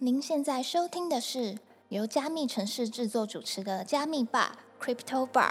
[0.00, 5.50] 您现在收听的是由加密城市制作主持的加密吧 Crypto Bar。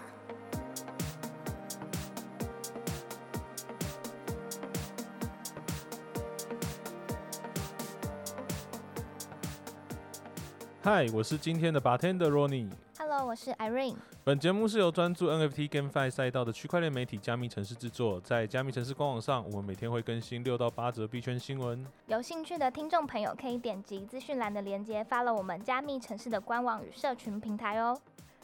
[10.82, 12.70] 嗨，我是今天的 bartender Ronnie。
[13.18, 13.96] Hello，我是 Irene。
[14.24, 18.22] 本节目是由专注 NFT GameFi 赛道的区块链媒体加密城市制作。
[18.22, 21.84] 在加密城市官网上，我们每天会更新六到八则币圈新闻。
[22.06, 28.00] 有兴趣的听众朋友可以点击资讯栏的链接，follow 我们加密城市的官网与社群平台哦。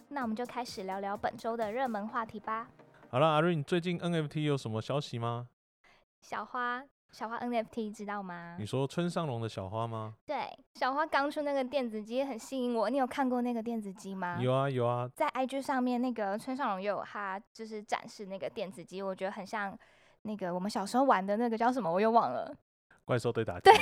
[0.09, 2.67] 那我们就开始聊聊本周的热门话题吧。
[3.09, 5.49] 好了，Irene，最近 NFT 有什么消息吗？
[6.19, 6.83] 小花，
[7.13, 8.65] 小花 NFT 知道吗你？
[8.65, 10.15] 说村上龙的小花吗？
[10.25, 14.39] 对，小花刚出那个电子机很吸引我，你有看过那个电子机吗？
[14.41, 19.77] 有啊有啊，在 IG 上面，那个村上龙也有他就是展示那个电子机，我觉得很像
[20.23, 22.51] 那个我们小时候玩的那个叫什么，我又忘了，
[23.05, 23.69] 怪兽对打机。
[23.69, 23.73] 对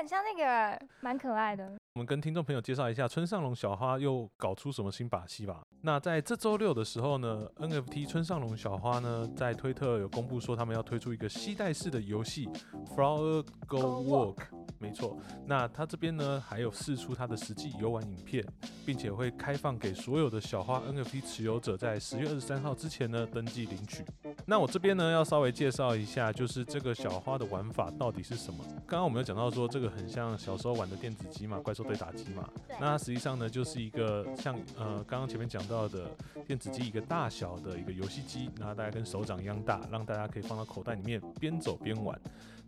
[0.00, 1.70] 很像那个，蛮可爱的。
[1.92, 5.60] 我们跟听众朋友介绍一下村上隆小花又搞出什么新把戏吧。
[5.82, 12.48] 那在这周六的时候呢，NFT 村上隆小花呢在推特有公布说他们要推出一个系带式的游戏
[12.96, 14.38] Flower Go Walk。
[14.82, 15.14] 没错，
[15.46, 18.42] 那他这边呢还有试出他的实际游玩影片，
[18.86, 24.02] 并且会开放给所有的小花 NFT 持有者在十月二十三号之前呢登记领取。
[24.46, 28.64] 那我这边呢要稍微介绍一下，就是这个小花的玩法到底是什么。
[28.86, 32.48] 刚刚我们有讲到说这个很像小时候玩的电子机嘛，怪兽对打机嘛。
[32.80, 36.10] 那它实际上呢就是一个像呃刚刚前面讲到的
[36.46, 42.18] 电子机一个大小的一个游戏机，那大概跟手掌一样大，让大家可以放到口袋里面边走边玩。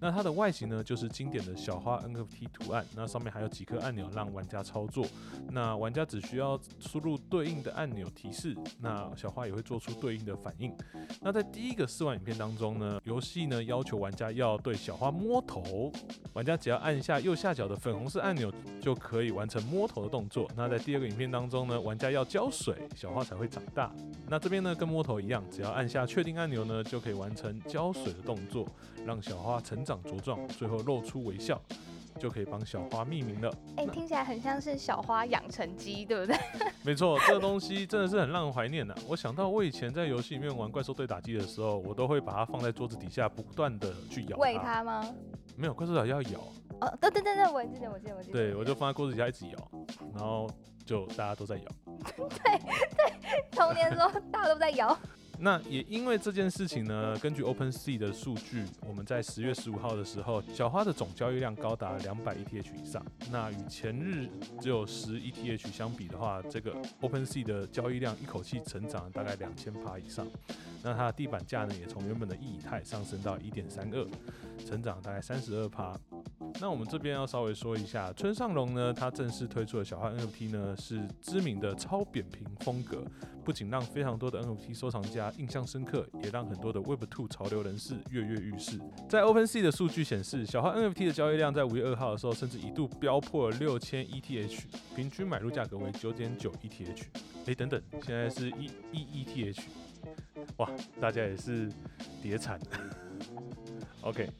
[0.02, 5.06] 那它的外形呢，就是经典的小花 NFT 图案，那上面还有几颗按钮让玩家操作。
[5.52, 10.76] 那玩家只需要输入对应的按钮提示，那小花也会做出对应的反应。
[11.20, 15.92] 那在第一个试玩影片当中呢，游戏呢要求玩家要对小花摸头，
[16.32, 20.50] 玩家只要按下右下角的粉红色按钮就可以完成摸头的动作。
[20.56, 23.94] 那在第二个影片当中呢，玩家要浇水，小花才会长大。
[24.26, 28.66] 那这边呢跟摸头一样，只要按下确定按钮呢，就可以完成浇水的动作，
[29.06, 31.60] 让小花成长茁壮，最后露出微笑，
[32.18, 33.52] 就可以帮小花命名了。
[33.76, 36.36] 哎、听起来很像是小花养成机，对不对？
[36.84, 38.94] 没错，这个东西真的是很让人怀念的。
[39.08, 45.04] 我想到我以前在游戏里面玩怪兽对打机的时候，我都会把它放在桌子底下，不断的去咬喂它吗？
[45.56, 46.40] 没有怪兽要咬，
[46.80, 48.32] 哦，对对对对，我记得，我记得，我记得。
[48.32, 49.70] 对我就放在桌子底下一直咬，
[50.14, 50.48] 然后
[50.84, 51.64] 就大家都在咬。
[52.16, 52.58] 对对
[53.50, 54.98] 童年的时候大家都在摇。
[55.44, 63.04] 那也因为这件事情呢，根据 OpenSea 的数据，我们在十月十五号的时候，小花的总交易量高达两百 ETH 以上。
[63.28, 64.28] 那与前日
[64.60, 70.24] 只有十 ETH 相比的话，这个 OpenSea 的交易量一口气成长了大概两千趴以上。
[70.80, 74.08] 那它的地板价呢，也从原本的一以太上升到一点三二，
[74.64, 75.98] 成长大概三十二趴。
[76.60, 83.02] 那我们这边要稍微说一下，村上隆呢，他正式推出的小号 NFT 呢，是知名的超扁平风格，
[83.44, 88.78] 不仅让非常多的 NFT 收藏家印象深刻，也让很多的 Web2 潮流人士跃跃欲试。
[89.08, 94.60] 在 OpenSea 的数据显示，小号 NFT 的交易量在五月二号的时候，甚至一度飙破了六千 ETH，
[94.94, 97.02] 平均买入价格为九点九 ETH。
[97.46, 99.58] 哎，等等，现在是一一 ETH，
[100.58, 100.70] 哇，
[101.00, 101.68] 大家也是
[102.22, 102.60] 叠惨。
[104.02, 104.30] OK。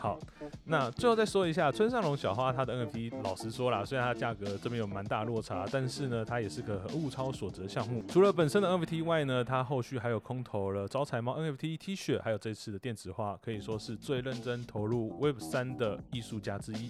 [0.00, 0.18] 好，
[0.64, 8.02] 那最后再说一下村上隆小花它的 NFT，老实说啦，虽然它价格这边有蛮大落差，但是呢，它也是个物超所值的项目。
[8.08, 16.88] 除了本身的 NFT 外呢，它后续还有空投了招财猫 NFT T 恤，还有这次的电子化，可以说是最认真投入 Web 三的艺术家之一。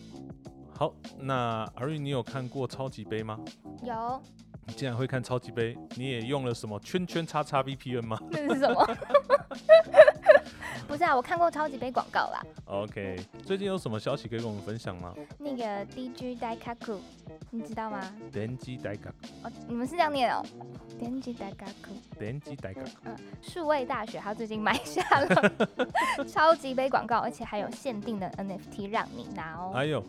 [0.79, 3.41] 好，那阿瑞，你有看过超级杯吗？
[3.83, 4.23] 有，
[4.69, 8.87] 你竟然会看超级杯，你也用了什么圈圈叉叉 VPN 吗那是什么？
[10.89, 12.43] 不是啊，我看过超级杯广告啦。
[12.67, 15.15] ？OK，最近有什么消息可以跟我们分享吗？
[15.39, 16.99] 那个 DG Daikaku，
[17.51, 18.01] 你知道吗？
[18.33, 19.13] 电击代嘎，
[19.45, 20.45] 哦，你们是这样念哦。
[20.99, 22.83] DG Daikaku，电击代嘎。
[23.05, 25.55] 嗯，数位大学他最近买下了
[26.27, 29.73] 超级杯广告，而且还有限定的 NFT 让你拿哦。
[29.75, 30.05] 哎呦，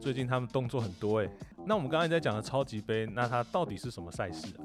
[0.00, 1.28] 最近他们动作很多哎。
[1.66, 4.60] 那我们刚才在讲的超级杯，那它到底是什么赛事啊？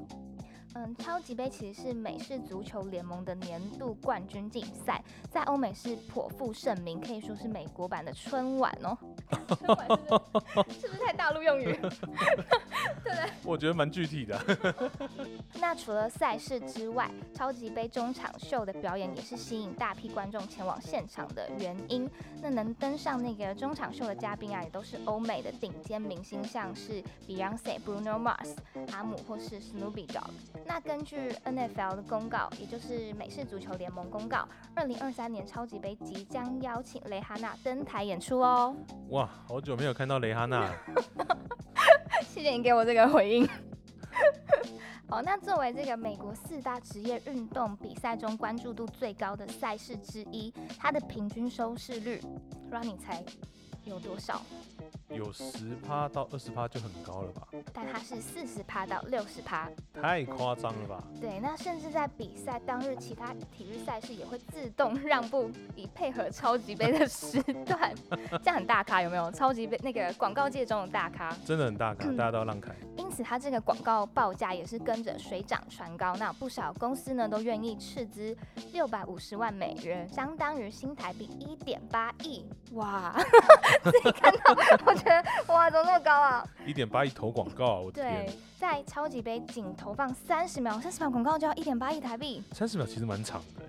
[0.76, 8.98] 嗯，超级杯其实是美式足球联盟的年度冠军竞赛，在欧美是颇负盛名，可以说是美国版的春晚哦。
[9.58, 9.88] 春晚
[10.80, 11.74] 是不是太大陆用语
[13.04, 13.14] 对？
[13.44, 14.40] 我觉得蛮具体的。
[15.56, 22.10] 那除了赛事之外，超级杯中场秀的表演也是吸引大批观众前往现场的原因。
[22.42, 28.56] 那能登上那个中场秀的嘉宾啊，也都是欧美的顶尖明星，像是 Beyonce、Bruno Mars、
[28.94, 30.30] 阿姆或是 Snoopy Dogg。
[30.66, 38.76] 那根据 NFL 的公告，也就是美式足球联盟公告，二零二三年超级杯即将邀请蕾哈娜登台演出哦。
[39.10, 40.76] 哇，好久没有看到蕾哈娜了。
[42.28, 43.48] 谢谢你给我这个回应。
[45.08, 52.22] 好， 那作为这个美国四大职业运动比赛中关注度最高的赛事之一，它的平均收视率，
[52.70, 53.24] 让你猜
[53.86, 54.42] 有多少？
[55.10, 57.48] 有十趴到二十趴就很高了吧？
[57.74, 61.04] 但它是四十趴到六十趴，太夸张了吧？
[61.20, 67.94] 对，那甚至在比赛当日，其他体育赛事也会自动 让步，以配合超级杯的时段。
[68.44, 69.32] 这样很大咖有没有？
[69.32, 72.72] 超级杯那个广告界中的大咖，真的很大咖，大家都要让开。
[73.24, 76.16] 它这个广告报价也是跟着水涨船高。
[76.18, 78.36] 那不少公司呢都愿意斥资
[78.74, 82.46] 六百五十万美元，相当于新台币一点八亿。
[82.74, 83.16] 哇，
[83.84, 84.56] 自己看到
[84.86, 85.24] 我觉得
[85.54, 86.48] 哇，怎么那么高啊？
[86.66, 88.26] 一点八亿投广告，我天！
[88.26, 92.44] 对，在超级杯仅投放三十秒，三十秒广告就要一点八亿台币。
[92.52, 93.66] 三十秒其实蛮长的。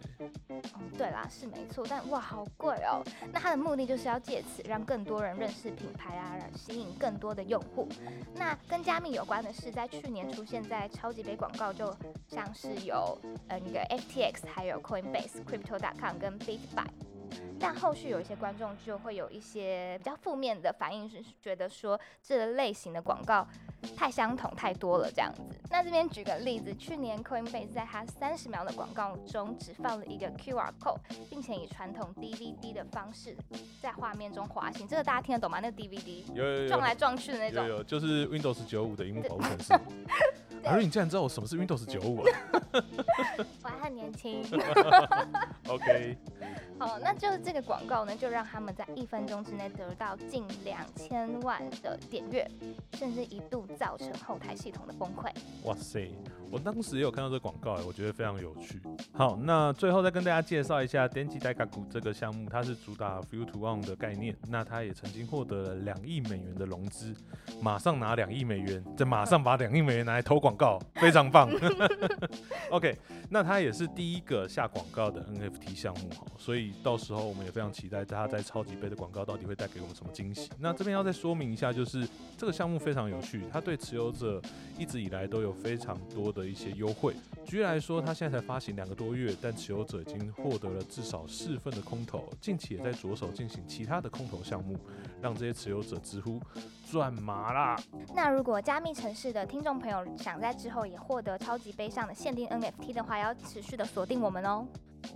[0.74, 3.02] 哦，对啦，是没错，但哇，好贵哦。
[3.32, 7.88] 那它的目的就是要借此让更多人认识品牌啊，吸引更多的用户。
[8.34, 11.94] 那跟加密有关是，在去年出现在超级杯广告，就
[12.28, 13.16] 像是有
[13.48, 16.86] 呃那个 FTX，还有 Coinbase、Crypto.com 跟 Bitbuy。
[17.58, 23.46] 但后续有一些观众就会有一些比较负面的反应，是觉得说这类型的广告
[23.96, 25.42] 太相同太多了这样子。
[25.70, 30.98] 那这边举个例子，去年 Coinbase 在它三十秒的广告中只放了一个 QR code，
[31.28, 33.36] 并且以传统 DVD 的方式
[33.80, 34.88] 在画面中滑行。
[34.88, 35.60] 这个大家听得懂吗？
[35.60, 39.74] 那个 DVD 有有有撞来撞去的那种，有有就是 Windows 九五的荧幕保护程式。
[40.62, 42.30] 而你竟然知道我什么是 Windows 九五啊？
[43.62, 44.44] 我还很年轻。
[45.68, 46.18] OK。
[46.80, 52.50] 好，那就是这个广告呢，就让他们在一分钟之内得到近两千万的点阅，
[52.94, 55.30] 甚至一度造成后台系统的崩溃。
[55.64, 56.10] 哇塞！
[56.50, 58.80] 我当时也有看到这个广告，哎，我觉得非常有趣。
[59.12, 64.36] 好，那最后再跟大家介绍一下 Denji Daigaku 这个项目，它是主打 View to On 的概念。
[64.48, 67.14] 那它也曾经获得了两亿美元的融资，
[67.62, 71.48] 马上拿两亿美元，再马上把两亿美元拿来投广告， 非常棒。
[72.70, 72.96] OK，
[73.28, 80.50] 那它也是第一个下广告的 NFT 项目哈，所以到时候我们也非常期待它在超级杯的广告到底会带给我们什么惊喜。
[80.58, 84.42] 那这边要再说明一下，就是这个项目非常有趣，它对持有者
[84.76, 87.14] 一直以来都有非常多的一些优惠。
[87.44, 94.76] 举例来说，它现在才发行两个多月，但持有者已经获得了至少四份的空投，近期也在着手进行其他的空投项目，
[95.20, 96.40] 让这些持有者直呼
[96.90, 97.76] 赚麻啦。
[98.14, 104.66] 那如果加密城市的听众朋友想在之后也获得超级杯上的限定 NFT 的话，要持续的锁定我们哦。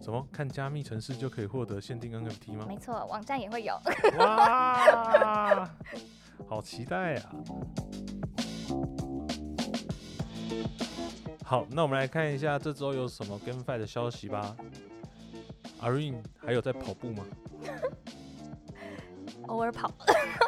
[0.00, 0.26] 什么？
[0.32, 2.64] 看加密城市就可以获得限定 NFT 吗？
[2.66, 3.78] 没错，网站也会有。
[4.18, 5.70] 哇，
[6.48, 7.30] 好期待啊！
[11.54, 14.56] 好，那我们来看一下这周有什么跟 Fight 的消息吧。
[15.78, 17.24] 阿 Rain 还有在跑步吗？
[19.46, 19.88] 偶尔跑。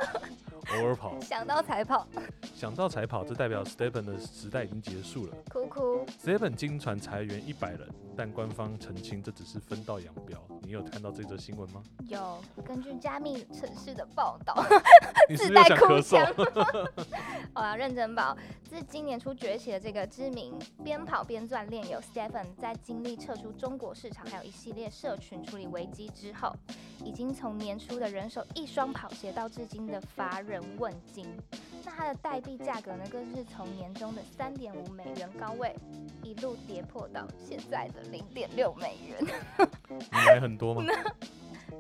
[0.75, 2.09] 偶尔跑，想到才跑，
[2.57, 5.37] 想到才跑，这代表 Stephen 的时代已经结束了。
[5.51, 7.87] 哭哭，Stephen 经传裁员一百人，
[8.17, 10.43] 但官方澄清这只是分道扬镳。
[10.63, 11.83] 你有看到这则新闻吗？
[12.09, 14.65] 有，根据加密城市的报道，
[15.37, 16.27] 自带哭腔。
[17.55, 26.57] 我 要，认真报，自今年初崛起的这个知名边跑边锻炼有 Stephen，在经历撤出中国市场，还有一系列社群处理危机之后，
[27.05, 31.37] 已经从年初的人手一双跑鞋，到至今的乏人问津。
[31.87, 35.73] 那它的代币价格呢，更是从年中的三点五美元高位，
[36.25, 39.17] 一路跌破到现在的零点六美元。
[39.89, 40.83] 你买很多吗？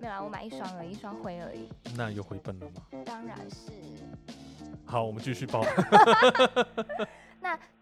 [0.01, 1.69] 没有啊，我买一双而已，一双灰而已。
[1.97, 2.83] 那有回本了吗？
[3.05, 3.73] 当然是。
[4.85, 5.65] 好，我们继续报。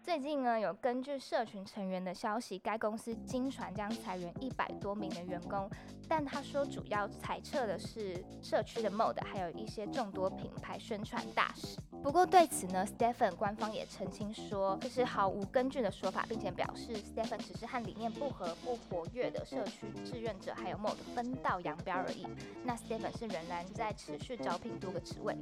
[0.01, 5.67] 最近呢，有根据社群成员的消息，该公司经传将裁员一百多名的员工，
[6.07, 11.79] 但他说主要裁撤的是社区的 MOD，还有一些众多品牌宣传大使。
[12.03, 22.27] 不过对此呢，Stephen 官方也澄清说，这是毫无根据的说法，并且表示 Stephen 只是和理念不合、不活跃的社区志愿者还有 MOD 分道扬镳而已。
[22.63, 25.35] 那 Stephen 是仍然在持续招聘多个职位。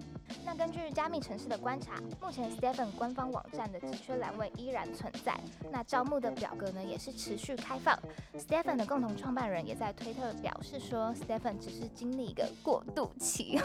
[0.45, 5.37] 那根据加密城市的观察，目前 Stephen 官方网站的职缺栏位依然存在，
[5.69, 7.99] 那招募的表格呢也是持续开放。
[8.37, 13.59] Stephen 的共同创办人也在推特表示说，Stephen 只是经历一个过渡期。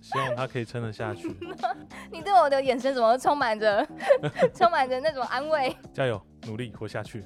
[0.00, 1.28] 希望他可以撑得下去。
[2.10, 3.86] 你对我的眼神怎么充满着
[4.54, 5.76] 充满着那种安慰？
[5.92, 7.22] 加油，努力活下去。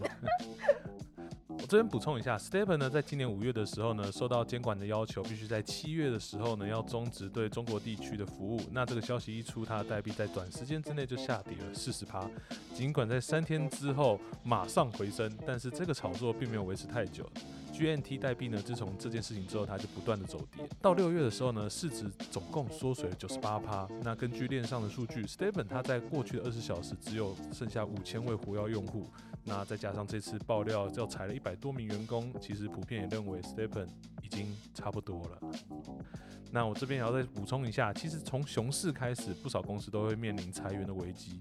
[1.71, 8.61] 这边补充一下，Stephen 呢，在今年五月的时候呢，受到监管的要求，必须在七月的时候呢，要终止对中国地区的服务。
[8.73, 12.29] 那这个消息一出，它的代币在短时间之内就下跌了四十趴。
[12.75, 17.25] 尽管在三天之后马上回升，但是这个炒作并没有维持太久。
[17.73, 20.69] GNT 代币呢，自从这件事情之后，它就不断的走跌。
[20.81, 23.89] 到六月的时候呢，市值总共缩水了九十八趴。
[24.03, 29.07] 那根据链上的数据，Stephen 他在过去的二十小时只有剩下五千位活跃用户。
[29.45, 33.89] 那再加上这次爆料要裁了一百多名员工，其实普遍也认为 Stephen
[34.23, 35.39] 已经差不多了。
[36.53, 41.41] 那我这边也要再补充一下，其实从熊市开始，不少公司都会面临裁员的危机。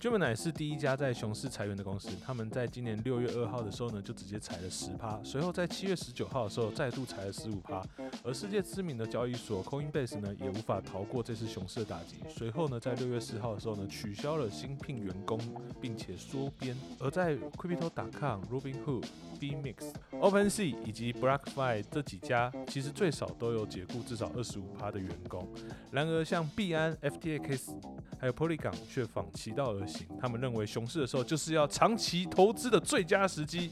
[0.00, 7.82] Gemini 是第一家在熊市裁员的公司，他们在今年六月二号的时候呢，就直接裁了十趴，随后在在七月十九号的时候再度裁了十五趴。
[8.22, 15.40] 而世界知名的交易所 Coinbase 呢，也无法逃过这次熊市的打击，随后呢，在六月四号的时候呢，取消了新聘员工，
[15.80, 16.76] 并且缩编。
[17.00, 19.06] 而在 Crypto.com、Robinhood、
[19.40, 25.48] BMix、OpenSea 以及 BlockFi 这几家，其实最少都有解雇至少二十五趴的员工。
[25.90, 27.70] 然而，像币安、FTX
[28.18, 30.06] 还有 Polygon 却反其道而行。
[30.20, 33.70] 他们认为熊市的时候就是要长期投资的最佳时机，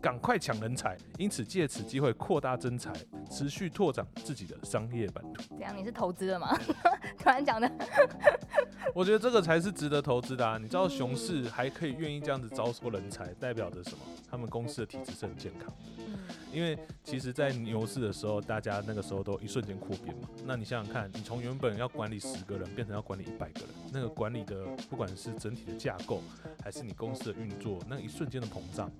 [0.00, 2.92] 赶快抢人才，因此借此机会扩大增财，
[3.30, 5.42] 持续拓展自己的商业版图。
[5.56, 6.56] 这样你是投资了吗？
[7.18, 7.70] 突然讲的，
[8.94, 10.58] 我觉得这个才是值得投资的啊！
[10.58, 13.98] 你知道熊市还可以愿意这样子招收人才，代表着什么？
[14.30, 16.04] 他们公司的体质是很健康的。
[16.52, 20.28] 因为其实，在牛市的时候，大家那个时候都一瞬间扩编嘛。
[20.46, 26.22] 那你想想看，你从原本要管理十个人，变成要管理一百个人，那个管理的不管是整体的架构，
[26.62, 28.90] 还是你公司的运作，那一瞬间的膨胀，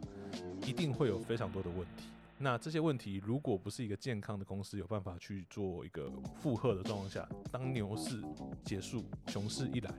[0.66, 2.04] 一定会有非常多的问题。
[2.40, 8.22] 那这些问题，如果不是一个健康的公司有办法去做一个负荷的状况下，当牛市
[8.64, 9.92] 结束，熊市一来，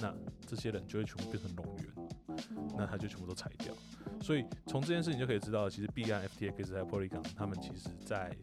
[0.00, 0.12] 那
[0.44, 1.86] 这些人就会全部变成龙源，
[2.76, 3.72] 那他就全部都裁掉。
[4.20, 8.36] 所以从这件事情就可以知道，其实币安、FTX 还有 Polygon，他们其实在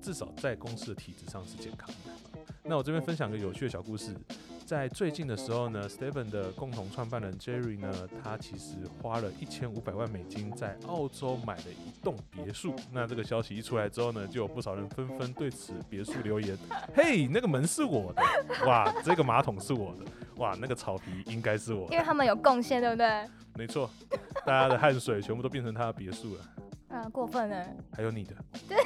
[0.00, 2.40] 至少在公司的体制上是健康的。
[2.62, 4.14] 那我这边分享个有趣的小故事，
[4.66, 12.74] 在最近的时候呢，Stephen 的共同创办人 Jerry 呢，他其实花了一千五百万美金在澳洲买了一栋别墅。
[12.90, 16.58] 那这个消息一出来之后呢，就有不少人纷纷对此别墅留言：
[16.92, 18.22] “嘿，那个门是我的，
[18.66, 20.04] 哇，这个马桶是我的，
[20.38, 23.24] 哇，那个草皮应该是我。”因为他们有贡献，对不对？
[23.54, 23.88] 没错，
[24.44, 26.40] 大家的汗水全部都变成他的别墅了。
[26.88, 27.66] 啊，过分了。
[27.92, 28.34] 还有你的。
[28.68, 28.76] 对。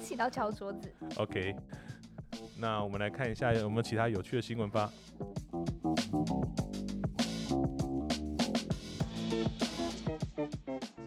[0.00, 0.90] 气到敲桌子。
[1.16, 1.54] OK，
[2.56, 4.92] 那我们来看一下有没有其他有趣的新闻吧。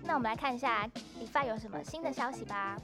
[0.03, 0.85] 那我们来看一下
[1.19, 2.77] 理发有什么新的消息吧。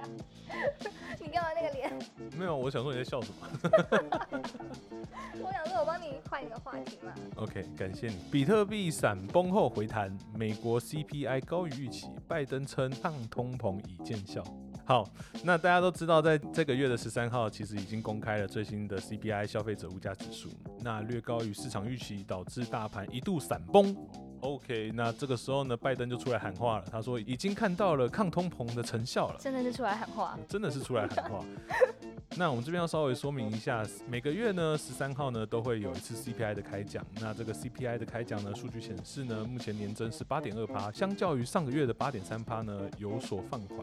[1.20, 1.92] 你干嘛那个脸？
[2.36, 3.48] 没有，我想说你在笑什么。
[5.42, 7.12] 我想说，我帮你换一个话题嘛。
[7.36, 8.16] OK，感谢你。
[8.30, 14.42] 比特币闪崩后回弹，美国 CPI 高于预期，拜登称抗通膨已见效。
[14.84, 15.08] 好，
[15.44, 20.48] 那大家都知道，在这个月的十三号，其实已经公开了最新的 CPI 消费者物价指数，
[20.80, 23.94] 那略高于市场预期，导致大盘一度闪崩。
[24.40, 26.84] OK，那这个时候呢，拜登就出来喊话了。
[26.90, 31.44] 他说已经看到了抗通膨的成效了，真的是出来喊话，真的是出来喊话。
[32.36, 37.04] 那我们这边要稍微说明一下，每个月呢十三号呢都会有一次 CPI 的开奖。
[37.20, 43.78] 那这个 CPI 的开奖呢，数据显示呢，目前年增是八点二趴，相较于上个月的八点三趴呢有所放缓。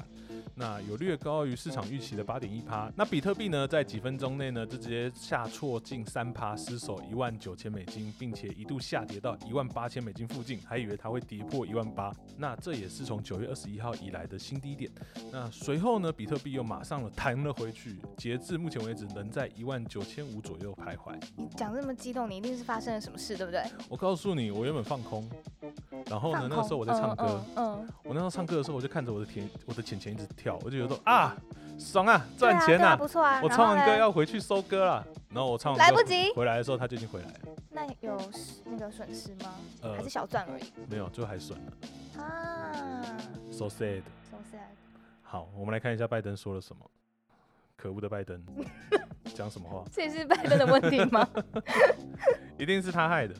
[0.55, 2.89] 那有略高于市场预期的八点一趴。
[2.95, 12.13] 那比特币呢，在几分钟内呢就直接下挫近三趴，失守一万九千美金，并且一度下跌到一万八千美金附近，还以为它会跌破一万八。
[12.37, 14.91] 那这也是从九月二十一号以来的新低点。
[15.31, 21.19] 那随后呢，比特币又马上了弹了回去，截至目前为止能在一万九千五左右徘徊。
[21.35, 23.63] 你讲这么激动，你一定是发生了什么事，对不对？
[23.89, 25.27] 我告诉你，我原本放空，
[26.05, 30.59] 然后呢，那个时候我在唱歌，嗯，我那时候唱歌的时候，我就看着我的钱，我的钱钱一直跳。
[30.63, 31.35] 我就觉得啊，
[31.79, 33.41] 爽啊，赚钱呐，不错啊。
[33.41, 37.39] 我唱完歌要回去收歌了，然后我唱完来不及回来的时候，他就已经回来了。
[37.77, 38.19] 那有
[38.65, 39.53] 那个损失吗？
[39.83, 40.63] 呃，还是小赚而已。
[40.89, 42.23] 没有，最后还损了。
[42.23, 43.03] 啊
[43.51, 44.01] ，so sad。
[44.31, 44.73] so sad。
[45.21, 46.83] 好，我们来看一下拜登说了什么。
[47.75, 48.43] 可恶的拜登，
[49.35, 49.83] 讲什么话？
[49.93, 51.29] 这也是拜登的问题吗？
[52.57, 53.35] 一定是他害的。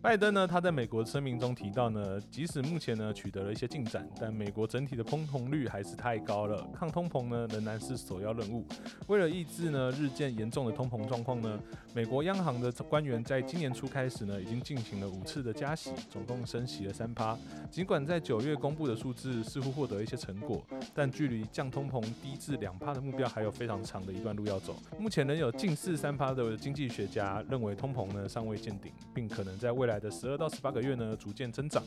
[0.00, 8.64] 拜登呢，他在美国声明中提到呢，即使目前呢取得了一些进展，但美国整体的通膨率还是太高了，抗通膨呢仍然是首要任务。
[9.08, 11.58] 为了抑制呢日渐严重的通膨状况呢，
[11.94, 17.36] 美国央行的官员在今年初开始呢，已经进行了五次的加息，总共升息了三趴。
[17.68, 20.64] 尽管在九月公布的数字似乎获得一些成果，
[20.94, 24.76] 但距离降通膨低至两趴的目标还有非常长的一段路要走。
[24.96, 31.82] 目前仍有近四三趴的经济学家认为通膨呢尚未见顶，并可能在未来的十二到十八个月呢，逐渐增长。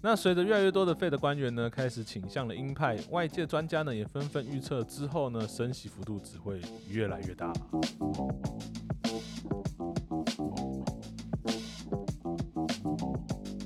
[0.00, 7.52] 那随着越来越多的费的官员呢，开始倾向了鹰派，外界专家呢也纷纷预测之后呢，升息幅度只会越来越大。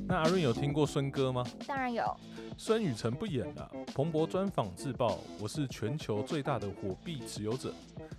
[0.07, 1.45] 那阿润有听过孙哥吗？
[1.67, 2.05] 当然有。
[2.57, 7.73] 孙宇晨不演了，彭博专访自曝我是全球最大的火币持有者。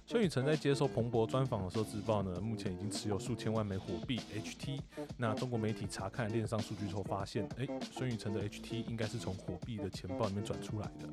[0.08, 4.80] 孙宇晨在接受彭博专访的时候自曝呢，目前已经持有数千万枚火币 HT。
[5.18, 11.10] 那中国媒体查看链上数据之后发现，哎，孙宇晨的 HT 应该是从火币的钱包里面转出来的。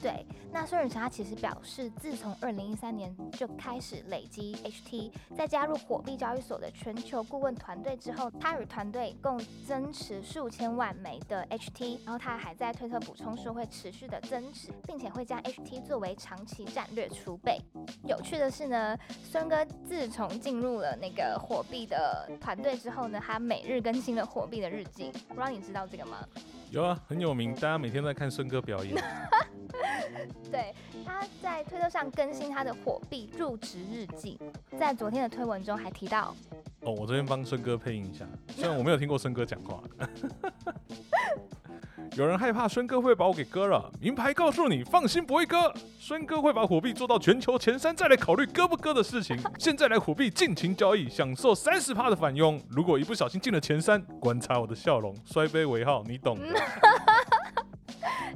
[0.00, 17.58] 对，那孙宇晨他其实表示，自从二零一三年就开始累积 HT，在加入火币交易所的全球顾问团队之后，他与团队共增持数千万枚的 HT，然后他还在推特补充说会持续的增持，并且会将 HT 作为长期战略储备。
[18.06, 26.18] 有趣的是呢，孙哥自从进入了那个火币的团队之后呢，他每日更新了火币的日记，不知道你知道这个吗？
[26.70, 28.94] 有啊，很有名，大家每天在看孙哥表演。
[30.50, 30.74] 对，
[31.04, 34.38] 他在推特上更新他的火币入职日记，
[34.78, 36.34] 在昨天的推文中还提到。
[36.82, 39.82] 哦，我这边帮孙哥配音一下，虽然我没有听过孙哥讲话。
[42.16, 45.72] 有人害怕孙哥会把我给割了，名牌告诉你，放心不会割。
[45.98, 49.40] 孙哥会把虎币做到全球前三，再来考虑割不割的事情。
[49.58, 52.60] 现在来虎币尽情交易，享受三十趴的返佣。
[52.68, 56.46] 如果一不小心进了前三，观察我的笑容，摔杯为号，你懂的。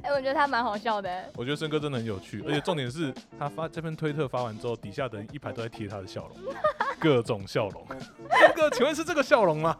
[0.03, 1.31] 哎，我觉得他蛮好笑的。
[1.35, 6.37] 我觉得孙哥真的很有趣， 而且重点是他发这篇推特发完之后，底下的人一排都在贴他的笑容，
[6.99, 7.85] 各种笑容。
[8.39, 9.75] 孙哥，请问是这个笑容吗？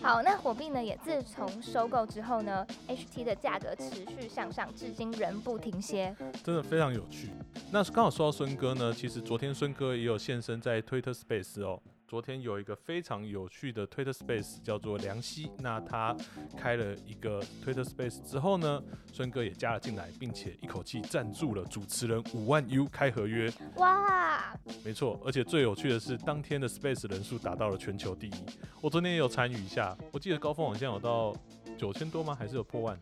[0.00, 7.30] 好，那火币呢也自从收购之后呢，HT 的价格持续向上，至今仍不停歇，真的非常有趣。
[7.70, 11.82] 那刚好说到孙哥呢，其实昨天孙哥也有现身在 Twitter Space 哦。
[12.08, 15.50] 昨天有一个非常有趣的 Twitter Space，叫做梁希。
[15.58, 16.16] 那他
[16.56, 23.52] 开了一个 Twitter Space 之后呢，孙哥也加了进来，并且一口气赞助了主持人五万 U 开合约。
[23.76, 24.58] 哇！
[24.82, 28.32] 没错，而且最有趣的是，当天的 Space 人数达到了全球第一。
[28.80, 31.36] 我昨天也有参与一下，我记得高峰好像有到
[31.76, 32.34] 九千多吗？
[32.34, 32.98] 还是有破万？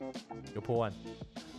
[0.53, 0.93] 有破万，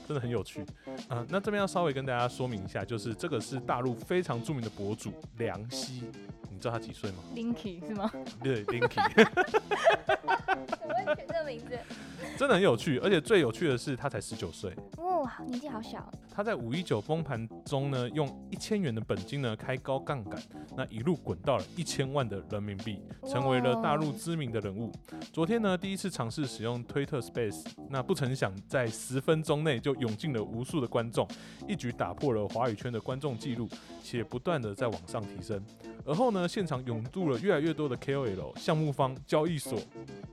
[0.05, 0.65] 真的很有趣。
[1.07, 6.03] 啊，那这边要稍微跟大家说明一下，就是这个是大陆非常著名的博主梁希。
[6.57, 8.11] 你知道他几岁吗？Linky 是吗？
[8.41, 9.27] 对，Linky。
[10.79, 11.77] 怎么会取这个名字？
[12.35, 14.75] 真的很有趣，而且最有趣的是他才十九岁。
[14.97, 16.11] 哇，年纪好小。
[16.33, 20.41] 他在五一九崩盘中呢，用一千元的本金呢开高杠杆，
[20.75, 24.91] 那一路滚到了一千万的人民币，成为了大陆知名的人物。
[25.31, 31.27] 昨天呢，第一次尝试使用推特 Space，那不曾想在十分钟内就涌进了无数的观众，
[31.67, 33.69] 一举打破了华语圈的观众记录，
[34.03, 35.63] 且不断的在往上提升。
[36.05, 39.79] 而后呢，现场涌入了越来越多的 KOL、项目方、交易所，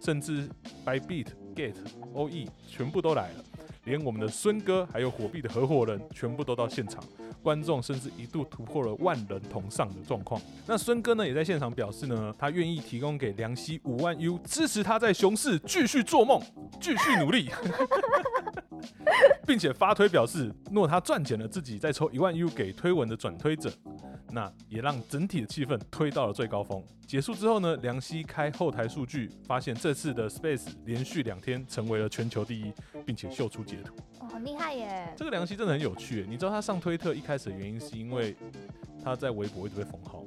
[0.01, 0.49] 甚至
[0.85, 1.75] Bybit、Gate、
[2.15, 3.45] OE 全部都来了，
[3.85, 7.03] 连我们的孙哥还有火币的合伙人全部都到现场，
[7.43, 10.41] 观众甚至一度突破了万人同上的状况。
[10.67, 16.41] 那孙哥呢，也在现场表示呢，他愿意提供给梁希五万 U，支持他在熊市继续做梦、
[16.81, 17.51] 继续努力，
[19.47, 23.71] 并且发推表示，若他赚钱了，自己再抽一万 U 给推文的转推者。
[24.35, 26.83] 那也让整体的气氛推到了最高峰。
[27.07, 32.73] 结束之后呢，梁希开后台数据，发现这次的 Space 连续两天成为了全球第一，
[33.07, 33.95] 并且秀出截图。
[34.19, 35.15] 哦，很厉害耶！
[35.17, 36.27] 这个梁希真的很有趣。
[36.29, 38.35] 你知道他上推特一开始的原因是因为
[39.05, 40.25] 他在微博一直被封号。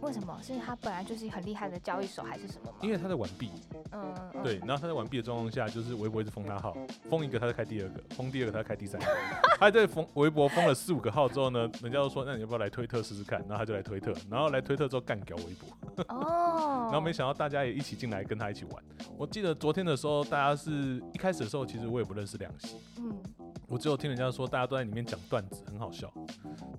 [0.00, 0.38] 为什么？
[0.42, 2.78] 是他本来就是很厉害的交易手，还是什么吗？
[2.82, 3.50] 因为他在玩币。
[3.92, 4.14] 嗯。
[4.42, 6.74] 对，然后他在玩币的状况下，就是微博一直封他号，
[7.08, 9.06] 封一个他就开第二个，封第二个他就开第三个。
[9.60, 13.38] 他在封微博封了四五个号之后呢，人家都说那你要不要来推特试试看？
[13.40, 16.04] 然后他就来推特，然后来推特之后干掉微博。
[16.08, 16.88] 哦。
[16.90, 18.82] 然后没想到大家也一起进来跟他一起玩。
[19.18, 22.76] 我记得昨天的时候，大家是一开始的时候，其实我也不认识梁希。
[22.98, 23.22] 嗯。
[23.68, 26.12] 我只有听人家说大家都在里面讲段子，很好笑。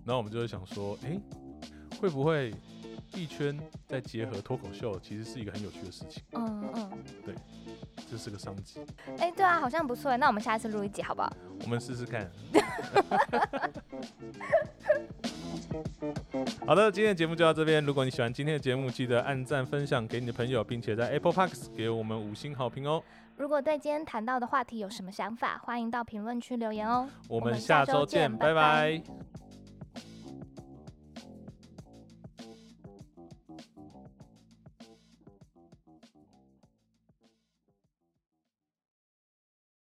[0.04, 1.18] 然后我们就会想说，哎，
[2.02, 2.54] 会不会？
[3.12, 6.24] 币圈再结合脱口秀，其实是一个很有趣的事情。
[6.34, 6.90] 嗯嗯，
[7.26, 7.36] 对，
[8.10, 8.80] 这是个商机。
[9.20, 10.16] 哎，对啊，好像不错。
[10.18, 11.32] 那我们下一次录一集好不好？
[11.64, 12.32] 我们试试看。
[16.66, 17.84] 好的，今天的节目就到这边。
[17.84, 23.04] 如果你喜欢今天的节目，记得按赞、分享给你的朋友，并且在 Apple Parks 给我们五星好评哦。
[23.38, 27.10] 如果对今天谈到的话题有什么想法，欢迎到评论区留言哦。
[27.28, 29.02] 我们下周见，拜拜。